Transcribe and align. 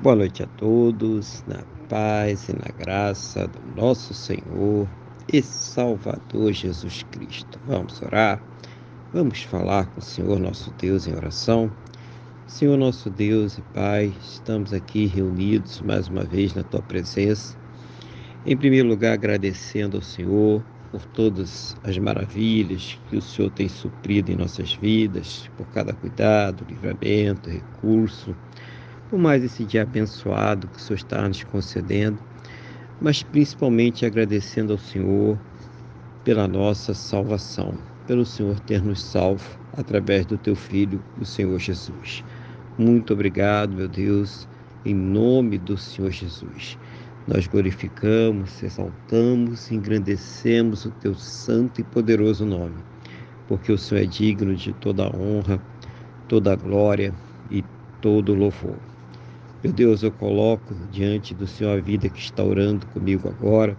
Boa 0.00 0.14
noite 0.14 0.44
a 0.44 0.46
todos, 0.46 1.42
na 1.48 1.64
paz 1.88 2.48
e 2.48 2.52
na 2.52 2.70
graça 2.78 3.48
do 3.48 3.58
nosso 3.74 4.14
Senhor 4.14 4.88
e 5.32 5.42
Salvador 5.42 6.52
Jesus 6.52 7.02
Cristo. 7.10 7.58
Vamos 7.66 8.00
orar, 8.00 8.40
vamos 9.12 9.42
falar 9.42 9.86
com 9.86 9.98
o 9.98 10.02
Senhor 10.02 10.38
nosso 10.38 10.72
Deus 10.78 11.08
em 11.08 11.16
oração. 11.16 11.68
Senhor 12.46 12.78
nosso 12.78 13.10
Deus 13.10 13.58
e 13.58 13.62
Pai, 13.74 14.14
estamos 14.22 14.72
aqui 14.72 15.06
reunidos 15.06 15.80
mais 15.80 16.06
uma 16.06 16.22
vez 16.22 16.54
na 16.54 16.62
Tua 16.62 16.80
presença. 16.80 17.58
Em 18.46 18.56
primeiro 18.56 18.88
lugar, 18.88 19.14
agradecendo 19.14 19.96
ao 19.96 20.02
Senhor 20.04 20.64
por 20.92 21.04
todas 21.06 21.76
as 21.82 21.98
maravilhas 21.98 22.96
que 23.10 23.16
o 23.16 23.20
Senhor 23.20 23.50
tem 23.50 23.68
suprido 23.68 24.30
em 24.30 24.36
nossas 24.36 24.74
vidas, 24.74 25.50
por 25.56 25.66
cada 25.70 25.92
cuidado, 25.92 26.64
livramento, 26.68 27.50
recurso 27.50 28.32
por 29.10 29.18
mais 29.18 29.42
esse 29.42 29.64
dia 29.64 29.82
abençoado 29.82 30.68
que 30.68 30.76
o 30.76 30.80
Senhor 30.80 30.96
está 30.96 31.26
nos 31.26 31.42
concedendo, 31.44 32.18
mas 33.00 33.22
principalmente 33.22 34.04
agradecendo 34.04 34.72
ao 34.72 34.78
Senhor 34.78 35.38
pela 36.24 36.46
nossa 36.46 36.92
salvação, 36.92 37.74
pelo 38.06 38.26
Senhor 38.26 38.60
ter 38.60 38.82
nos 38.82 39.02
salvo 39.02 39.58
através 39.76 40.26
do 40.26 40.36
teu 40.36 40.54
Filho, 40.54 41.02
o 41.18 41.24
Senhor 41.24 41.58
Jesus. 41.58 42.22
Muito 42.76 43.14
obrigado, 43.14 43.74
meu 43.74 43.88
Deus, 43.88 44.46
em 44.84 44.94
nome 44.94 45.56
do 45.56 45.76
Senhor 45.76 46.10
Jesus. 46.10 46.78
Nós 47.26 47.46
glorificamos, 47.46 48.62
exaltamos, 48.62 49.70
engrandecemos 49.70 50.84
o 50.84 50.90
teu 50.90 51.14
santo 51.14 51.80
e 51.80 51.84
poderoso 51.84 52.44
nome, 52.44 52.76
porque 53.46 53.72
o 53.72 53.78
Senhor 53.78 54.02
é 54.02 54.06
digno 54.06 54.54
de 54.54 54.72
toda 54.74 55.04
a 55.04 55.16
honra, 55.16 55.60
toda 56.26 56.52
a 56.52 56.56
glória 56.56 57.14
e 57.50 57.64
todo 58.00 58.32
o 58.32 58.34
louvor. 58.34 58.76
Meu 59.60 59.72
Deus, 59.72 60.04
eu 60.04 60.12
coloco 60.12 60.72
diante 60.92 61.34
do 61.34 61.44
Senhor 61.44 61.76
a 61.76 61.80
vida 61.80 62.08
que 62.08 62.20
está 62.20 62.44
orando 62.44 62.86
comigo 62.86 63.28
agora, 63.28 63.76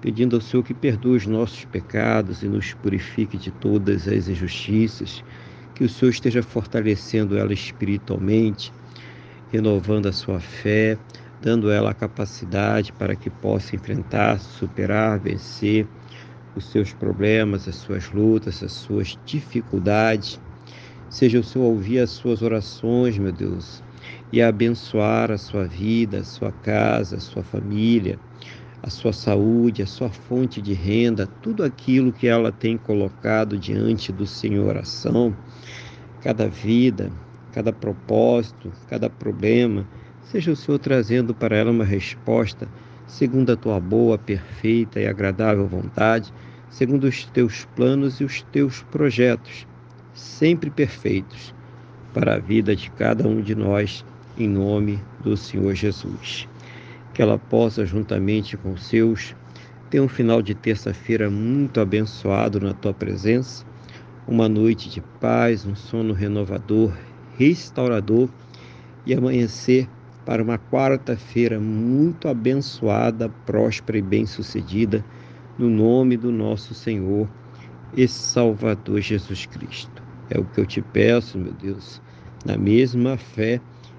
pedindo 0.00 0.36
ao 0.36 0.40
Senhor 0.40 0.62
que 0.62 0.72
perdoe 0.72 1.16
os 1.16 1.26
nossos 1.26 1.64
pecados 1.64 2.44
e 2.44 2.48
nos 2.48 2.74
purifique 2.74 3.36
de 3.36 3.50
todas 3.50 4.06
as 4.06 4.28
injustiças, 4.28 5.24
que 5.74 5.82
o 5.82 5.88
Senhor 5.88 6.12
esteja 6.12 6.44
fortalecendo 6.44 7.36
ela 7.36 7.52
espiritualmente, 7.52 8.72
renovando 9.50 10.06
a 10.06 10.12
sua 10.12 10.38
fé, 10.38 10.96
dando 11.42 11.72
ela 11.72 11.90
a 11.90 11.94
capacidade 11.94 12.92
para 12.92 13.16
que 13.16 13.28
possa 13.28 13.74
enfrentar, 13.74 14.38
superar, 14.38 15.18
vencer 15.18 15.88
os 16.54 16.66
seus 16.66 16.92
problemas, 16.92 17.66
as 17.66 17.74
suas 17.74 18.12
lutas, 18.12 18.62
as 18.62 18.70
suas 18.70 19.18
dificuldades. 19.26 20.40
Seja 21.10 21.40
o 21.40 21.42
Senhor 21.42 21.64
ouvir 21.64 21.98
as 21.98 22.10
suas 22.10 22.42
orações, 22.42 23.18
meu 23.18 23.32
Deus, 23.32 23.82
e 24.32 24.42
abençoar 24.42 25.30
a 25.30 25.38
sua 25.38 25.66
vida, 25.66 26.18
a 26.18 26.24
sua 26.24 26.50
casa, 26.50 27.16
a 27.16 27.20
sua 27.20 27.42
família, 27.42 28.18
a 28.82 28.90
sua 28.90 29.12
saúde, 29.12 29.82
a 29.82 29.86
sua 29.86 30.10
fonte 30.10 30.60
de 30.60 30.72
renda, 30.72 31.26
tudo 31.42 31.64
aquilo 31.64 32.12
que 32.12 32.26
ela 32.26 32.52
tem 32.52 32.76
colocado 32.76 33.58
diante 33.58 34.12
do 34.12 34.26
Senhor 34.26 34.68
oração, 34.68 35.36
cada 36.20 36.48
vida, 36.48 37.10
cada 37.52 37.72
propósito, 37.72 38.72
cada 38.88 39.08
problema, 39.08 39.86
seja 40.22 40.52
o 40.52 40.56
Senhor 40.56 40.78
trazendo 40.78 41.34
para 41.34 41.56
ela 41.56 41.70
uma 41.70 41.84
resposta 41.84 42.68
segundo 43.06 43.52
a 43.52 43.56
tua 43.56 43.78
boa, 43.78 44.18
perfeita 44.18 45.00
e 45.00 45.06
agradável 45.06 45.66
vontade, 45.66 46.32
segundo 46.68 47.04
os 47.04 47.24
teus 47.26 47.64
planos 47.76 48.20
e 48.20 48.24
os 48.24 48.42
teus 48.42 48.82
projetos, 48.82 49.66
sempre 50.12 50.70
perfeitos 50.70 51.54
para 52.12 52.34
a 52.34 52.38
vida 52.38 52.74
de 52.74 52.90
cada 52.90 53.26
um 53.28 53.40
de 53.40 53.54
nós 53.54 54.04
em 54.36 54.48
nome 54.48 55.00
do 55.22 55.36
Senhor 55.36 55.74
Jesus. 55.74 56.48
Que 57.14 57.22
ela 57.22 57.38
possa, 57.38 57.86
juntamente 57.86 58.56
com 58.56 58.72
os 58.72 58.84
seus, 58.84 59.34
ter 59.90 60.00
um 60.00 60.08
final 60.08 60.42
de 60.42 60.54
terça-feira 60.54 61.30
muito 61.30 61.80
abençoado 61.80 62.60
na 62.60 62.74
tua 62.74 62.92
presença, 62.92 63.64
uma 64.26 64.48
noite 64.48 64.90
de 64.90 65.00
paz, 65.20 65.64
um 65.64 65.74
sono 65.74 66.12
renovador, 66.12 66.92
restaurador 67.38 68.28
e 69.04 69.14
amanhecer 69.14 69.88
para 70.24 70.42
uma 70.42 70.58
quarta-feira 70.58 71.60
muito 71.60 72.26
abençoada, 72.26 73.28
próspera 73.46 73.98
e 73.98 74.02
bem-sucedida, 74.02 75.04
no 75.56 75.70
nome 75.70 76.16
do 76.16 76.32
nosso 76.32 76.74
Senhor 76.74 77.28
e 77.96 78.06
Salvador 78.08 79.00
Jesus 79.00 79.46
Cristo. 79.46 80.02
É 80.28 80.38
o 80.38 80.44
que 80.44 80.60
eu 80.60 80.66
te 80.66 80.82
peço, 80.82 81.38
meu 81.38 81.52
Deus, 81.52 82.02
na 82.44 82.58
mesma 82.58 83.16
fé 83.16 83.60